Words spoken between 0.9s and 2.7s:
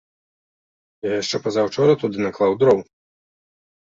Я яшчэ пазаўчора туды наклаў